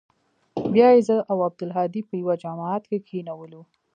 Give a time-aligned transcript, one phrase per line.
[0.73, 3.61] بيا يې زه او عبدالهادي په يوه جماعت کښې کښېنولو.